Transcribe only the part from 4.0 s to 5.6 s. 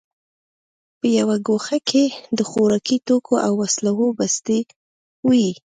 بستې وې